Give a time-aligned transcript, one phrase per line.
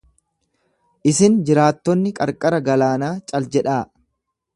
[1.11, 3.81] Isin jiraattonni qarqara galaanaa, cal-jedhaa.